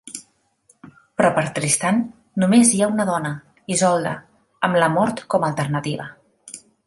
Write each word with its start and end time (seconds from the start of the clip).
Però 1.19 1.29
per 1.35 1.43
Tristan 1.57 1.99
només 2.43 2.71
hi 2.77 2.81
ha 2.85 2.89
una 2.95 3.05
dona, 3.11 3.35
Isolde, 3.77 4.15
amb 4.69 4.83
la 4.85 4.93
Mort 4.97 5.25
com 5.35 5.45
a 5.45 5.51
alternativa. 5.53 6.11